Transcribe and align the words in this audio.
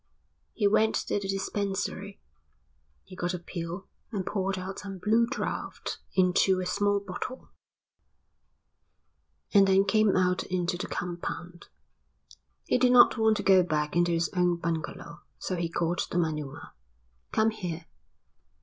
He 0.53 0.67
went 0.67 0.95
to 0.95 1.19
the 1.19 1.27
dispensary. 1.27 2.19
He 3.03 3.15
got 3.15 3.35
a 3.35 3.37
pill 3.37 3.87
and 4.11 4.25
poured 4.25 4.57
out 4.57 4.79
some 4.79 4.97
blue 4.97 5.27
draught 5.27 5.99
into 6.15 6.59
a 6.59 6.65
small 6.65 6.99
bottle, 6.99 7.51
and 9.53 9.67
then 9.67 9.85
came 9.85 10.17
out 10.17 10.41
into 10.45 10.75
the 10.75 10.87
compound. 10.87 11.67
He 12.65 12.79
did 12.79 12.91
not 12.91 13.19
want 13.19 13.37
to 13.37 13.43
go 13.43 13.61
back 13.61 13.95
into 13.95 14.11
his 14.11 14.29
own 14.35 14.55
bungalow, 14.55 15.21
so 15.37 15.55
he 15.55 15.69
called 15.69 15.99
to 15.99 16.17
Manuma. 16.17 16.73
"Come 17.31 17.51
here." 17.51 17.85